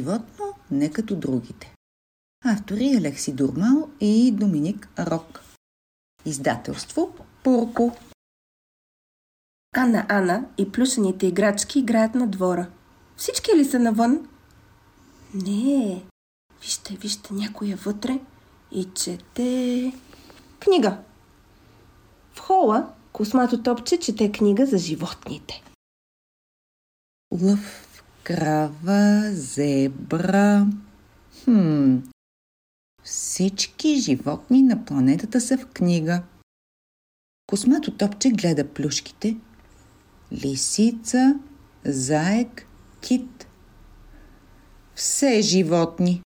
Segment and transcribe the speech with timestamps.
[0.00, 1.74] животно не като другите.
[2.44, 5.40] Автори Алекси Дурмал и Доминик Рок.
[6.24, 7.14] Издателство
[7.44, 7.96] Пурко.
[9.76, 12.70] Ана Ана и плюшените играчки играят на двора.
[13.16, 14.28] Всички ли са навън?
[15.34, 16.02] Не.
[16.60, 18.20] Вижте, вижте, някой е вътре
[18.72, 19.92] и чете...
[20.60, 20.98] Книга.
[22.32, 25.62] В хола космато топче чете книга за животните.
[27.42, 27.89] Лъв,
[28.30, 30.66] крава, зебра.
[31.44, 31.96] Хм.
[33.04, 36.22] Всички животни на планетата са в книга.
[37.46, 39.36] Космато топче гледа плюшките.
[40.32, 41.34] Лисица,
[41.84, 42.66] заек,
[43.00, 43.46] кит.
[44.94, 46.22] Все животни.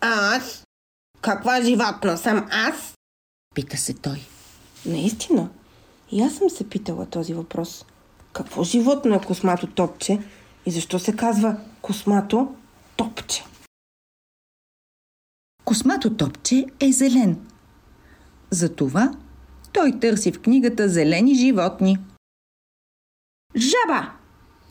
[0.00, 0.64] Аз?
[1.20, 2.94] Каква животно съм аз?
[3.54, 4.20] Пита се той.
[4.86, 5.50] Наистина.
[6.12, 7.84] И аз съм се питала този въпрос.
[8.32, 10.18] Какво животно е космато топче
[10.66, 12.54] и защо се казва космато
[12.96, 13.44] топче?
[15.64, 17.46] Космато топче е зелен.
[18.50, 19.12] Затова
[19.72, 21.98] той търси в книгата зелени животни.
[23.56, 24.12] Жаба!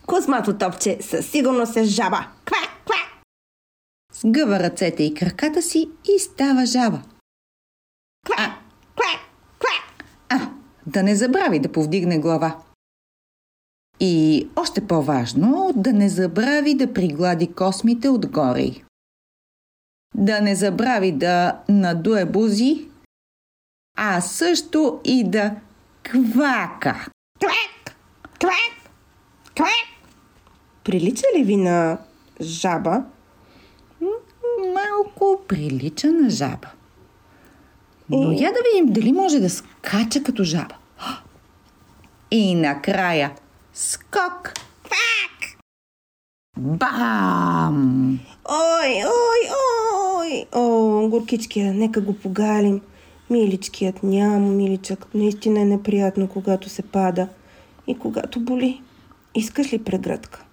[0.06, 2.28] Космато топче със сигурност е жаба.
[2.46, 2.96] Ква, ква!
[4.14, 7.02] Сгъва ръцете и краката си и става жаба.
[8.26, 8.58] Ква,
[8.96, 9.20] ква,
[9.60, 10.04] ква!
[10.30, 10.52] А,
[10.86, 12.60] да не забрави да повдигне глава.
[14.00, 18.72] И още по-важно, да не забрави да приглади космите отгоре.
[20.16, 22.88] Да не забрави да надуе бузи,
[23.98, 25.56] а също и да
[26.04, 27.08] квака.
[27.40, 27.96] Квак,
[28.40, 28.92] квак,
[29.56, 29.88] квак!
[30.84, 31.98] Прилича ли ви на
[32.42, 33.04] жаба?
[34.74, 36.68] Малко прилича на жаба.
[38.10, 40.76] Но я да видим дали може да скача като жаба.
[42.32, 43.32] И накрая
[43.78, 44.54] скок.
[44.84, 45.58] Квак!
[46.58, 48.20] Бам!
[48.50, 49.42] Ой, ой,
[50.18, 50.46] ой!
[50.52, 52.82] О, горкичкия, нека го погалим.
[53.30, 55.14] Миличкият няма миличък.
[55.14, 57.28] Наистина е неприятно, когато се пада
[57.88, 58.82] и когато боли.
[59.36, 60.46] Искаш ли прегръдка?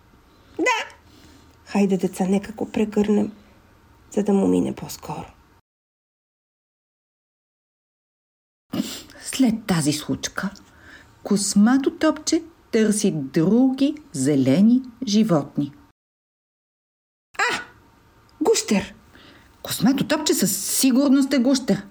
[0.59, 0.95] Да!
[1.65, 3.33] Хайде, деца, нека го прегърнем,
[4.11, 5.27] за да му мине по-скоро.
[9.21, 10.51] След тази случка,
[11.23, 12.43] космато топче
[12.75, 15.73] търси други зелени животни.
[18.41, 18.95] Гущер!
[19.63, 21.87] Космато топче със сигурност е гущер.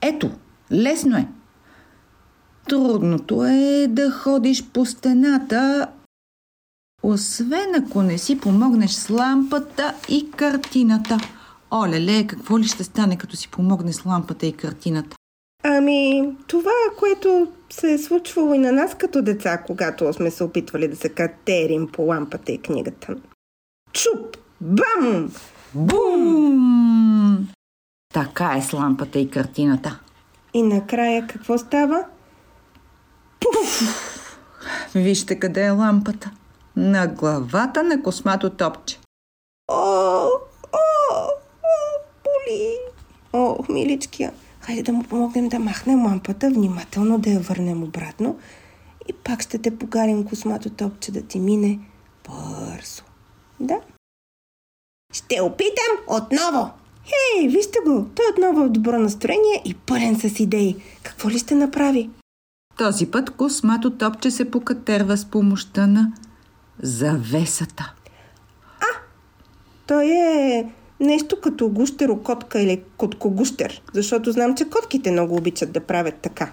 [0.00, 0.30] Ето,
[0.72, 1.28] лесно е.
[2.68, 5.88] Трудното е да ходиш по стената,
[7.02, 11.18] освен ако не си помогнеш с лампата и картината.
[11.70, 15.16] Оле-ле, какво ли ще стане, като си помогне с лампата и картината?
[15.62, 20.88] Ами, това, което се е случвало и на нас като деца, когато сме се опитвали
[20.88, 23.16] да се катерим по лампата и книгата.
[23.92, 24.36] Чуп!
[24.60, 25.32] Бам!
[25.74, 27.48] Бум!
[28.14, 30.00] Така е с лампата и картината.
[30.54, 32.04] И накрая какво става?
[34.94, 36.30] Вижте къде е лампата.
[36.76, 38.98] На главата на космато топче.
[39.68, 40.26] О,
[40.72, 40.78] о,
[41.62, 42.76] о, боли.
[43.32, 44.32] О, миличкия.
[44.66, 48.38] Хайде да му помогнем да махнем лампата, внимателно да я върнем обратно
[49.08, 51.78] и пак ще те погарим космато топче да ти мине
[52.28, 53.02] бързо.
[53.60, 53.80] Да?
[55.12, 56.70] Ще опитам отново.
[57.04, 60.76] Хей, вижте го, той отново е в добро настроение и пълен с идеи.
[61.02, 62.10] Какво ли ще направи?
[62.76, 66.12] Този път космато топче се покатерва с помощта на
[66.82, 67.94] завесата.
[69.86, 76.14] Той е нещо като гущерокотка или коткогущер, защото знам, че котките много обичат да правят
[76.22, 76.52] така.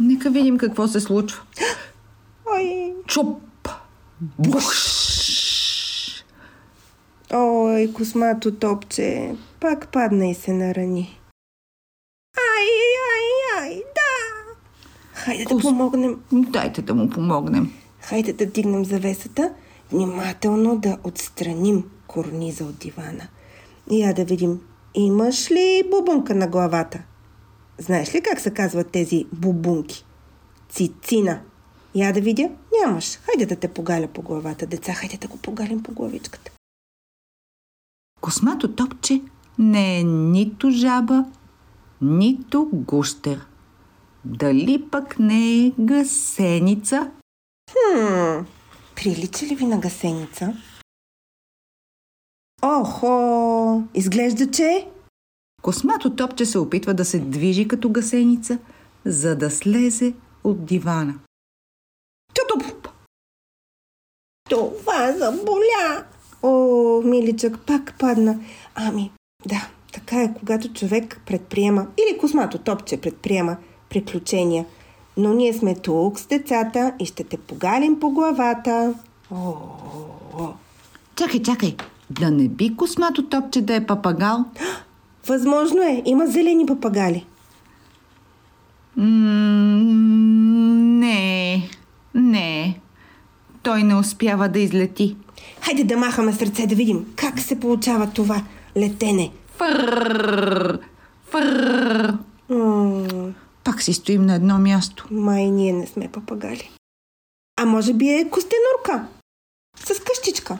[0.00, 1.42] Нека видим какво се случва.
[2.54, 3.68] Ой, Чуп!
[4.20, 4.98] Буш!
[7.34, 11.20] ой, космато топче, пак падна и се нарани.
[12.36, 12.68] Ай,
[13.12, 14.38] ай, ай, да!
[15.12, 16.20] Хайде да Кос- помогнем.
[16.32, 17.72] Дайте да му помогнем.
[18.00, 19.52] Хайде да дигнем завесата,
[19.92, 23.28] внимателно да отстраним корниза от дивана.
[23.90, 24.60] Я да видим,
[24.94, 27.02] имаш ли бубунка на главата?
[27.78, 30.04] Знаеш ли как се казват тези бубунки?
[30.68, 31.40] Цицина.
[31.94, 32.50] Я да видя?
[32.72, 33.16] Нямаш.
[33.16, 34.92] Хайде да те погаля по главата, деца.
[34.92, 36.50] Хайде да го погалим по главичката.
[38.20, 39.22] Космато топче
[39.58, 41.24] не е нито жаба,
[42.00, 43.46] нито гущер.
[44.24, 47.10] Дали пък не е гасеница?
[47.70, 48.44] Хм,
[48.96, 50.54] прилича ли ви на гасеница?
[52.62, 54.88] Охо, изглежда, че...
[55.62, 58.58] Космато топче се опитва да се движи като гасеница,
[59.04, 60.14] за да слезе
[60.44, 61.14] от дивана.
[62.34, 62.88] Тютуп!
[64.50, 66.04] Това заболя!
[66.42, 68.40] О, миличък, пак падна.
[68.74, 69.12] Ами,
[69.46, 73.56] да, така е, когато човек предприема, или космато топче предприема
[73.90, 74.66] приключения.
[75.16, 78.94] Но ние сме тук с децата и ще те погалим по главата.
[79.30, 79.52] О, о,
[80.38, 80.54] о.
[81.16, 81.76] Чакай, чакай.
[82.10, 84.44] Да не би космато топче да е папагал?
[85.26, 87.26] Възможно е, има зелени папагали.
[90.98, 91.68] не,
[92.14, 92.80] не.
[93.62, 95.16] Той не успява да излети.
[95.60, 98.42] Хайде да махаме сърце да видим как се получава това
[98.76, 99.30] летене.
[99.56, 100.78] Фърр.
[102.48, 103.32] М-
[103.64, 105.06] Пак си стоим на едно място.
[105.10, 106.70] май ние не сме папагали.
[107.60, 109.06] А може би е костенурка.
[109.76, 110.58] С къщичка.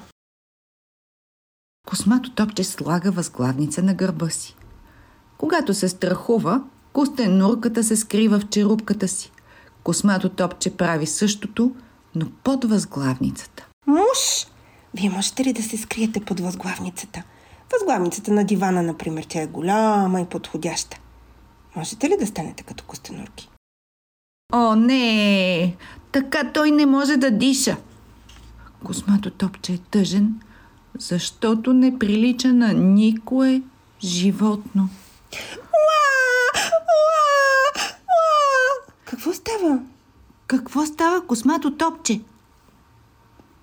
[1.89, 4.57] Космато топче слага възглавница на гърба си.
[5.39, 6.63] Когато се страхува,
[6.93, 9.33] костенурката се скрива в черупката си.
[9.83, 11.75] Космато топче прави същото,
[12.15, 13.67] но под възглавницата.
[13.87, 14.47] Муж!
[14.95, 17.23] Вие можете ли да се скриете под възглавницата?
[17.73, 21.01] Възглавницата на дивана, например, тя е голяма и подходяща.
[21.77, 23.51] Можете ли да станете като костенурки?
[24.53, 25.77] О, не!
[26.13, 27.77] Така той не може да диша.
[28.85, 30.41] Космато топче е тъжен,
[30.99, 33.63] защото не прилича на никое
[34.05, 34.89] животно.
[39.05, 39.81] Какво става?
[40.47, 42.21] Какво става, космато топче?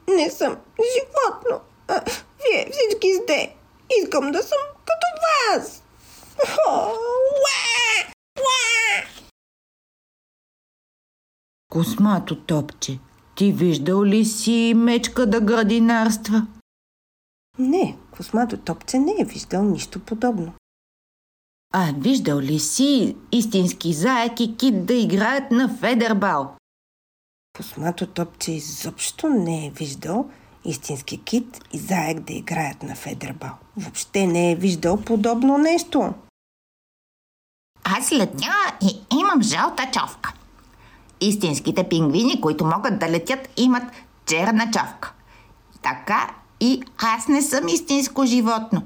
[0.07, 1.61] Не съм животно.
[1.87, 2.01] А,
[2.37, 3.55] вие всички сте.
[4.01, 5.07] Искам да съм като
[5.59, 5.83] вас.
[6.67, 8.13] О, уа!
[8.37, 9.05] Уа!
[11.69, 12.99] Космато топче,
[13.35, 16.47] ти виждал ли си мечка да градинарства?
[17.59, 20.53] Не, космато топче не е виждал нищо подобно.
[21.73, 26.55] А виждал ли си истински заек и кит да играят на федербал?
[27.57, 30.29] Космато топче изобщо не е виждал
[30.65, 33.51] истински кит и заек да играят на федербал.
[33.77, 36.13] Въобще не е виждал подобно нещо.
[37.83, 40.33] Аз летя и имам жълта човка.
[41.21, 43.83] Истинските пингвини, които могат да летят, имат
[44.25, 45.13] черна човка.
[45.81, 48.81] Така и аз не съм истинско животно.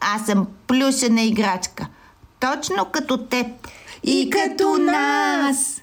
[0.00, 1.86] Аз съм плюшена играчка.
[2.40, 3.46] Точно като теб.
[4.02, 5.82] И като нас!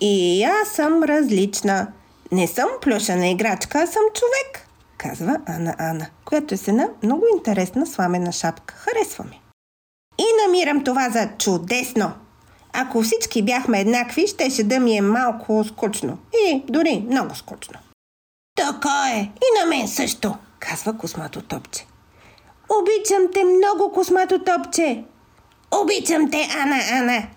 [0.00, 1.86] И аз съм различна.
[2.32, 4.68] Не съм плюшена играчка, а съм човек,
[4.98, 8.74] казва Ана Ана, която е с една много интересна сламена шапка.
[8.74, 9.40] Харесва ми.
[10.18, 12.12] И намирам това за чудесно.
[12.72, 16.18] Ако всички бяхме еднакви, щеше да ми е малко скучно.
[16.32, 17.78] И дори много скучно.
[18.58, 19.20] Така е.
[19.20, 21.86] И на мен също, казва космато топче.
[22.68, 25.04] Обичам те много, космато топче.
[25.82, 27.28] Обичам те, Ана Ана.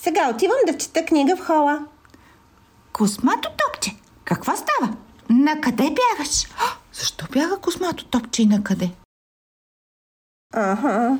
[0.00, 1.86] Сега отивам да чета книга в хола.
[2.92, 3.90] Космато топче,
[4.24, 4.96] какво става?
[5.30, 6.46] На къде бягаш?
[6.92, 8.90] Защо бяга космато топче и на къде?
[10.54, 11.18] Ага.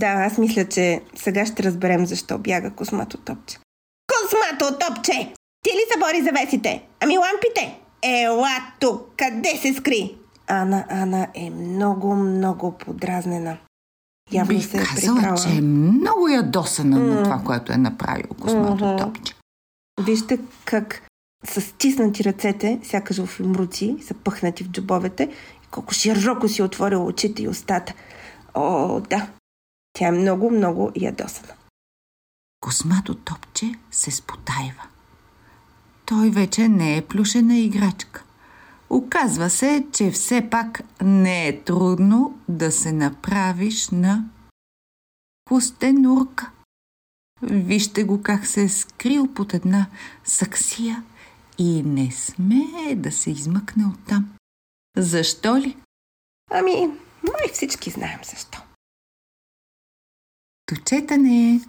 [0.00, 3.58] Да, аз мисля, че сега ще разберем защо бяга космато топче.
[4.06, 5.34] Космато топче!
[5.64, 6.82] Ти ли събори завесите?
[7.00, 7.81] Ами лампите?
[8.02, 9.08] Ела тук!
[9.16, 10.16] Къде се скри?
[10.46, 13.56] Ана Ана е много, много подразнена.
[14.32, 15.36] Явно Бих се е казала, прибрала.
[15.36, 17.22] че е много ядосана на М.
[17.22, 18.96] това, което е направил космато Мгм.
[18.96, 19.34] топче.
[20.00, 21.08] Вижте как
[21.44, 25.22] с стиснати ръцете, сякаш в имруци, са пъхнати в джобовете
[25.64, 27.94] и колко широко си отворила очите и устата.
[28.54, 29.28] О, да.
[29.92, 31.52] Тя е много, много ядосана.
[32.60, 34.82] Космато топче се спотайва.
[36.06, 38.24] Той вече не е плюшена играчка.
[38.90, 44.24] Оказва се, че все пак не е трудно да се направиш на
[45.44, 46.50] костенурка.
[47.42, 49.86] Вижте го как се е скрил под една
[50.24, 51.02] саксия
[51.58, 54.32] и не смее да се измъкне оттам.
[54.96, 55.76] Защо ли?
[56.50, 56.86] Ами,
[57.22, 58.62] май всички знаем защо.
[60.70, 61.60] До четане!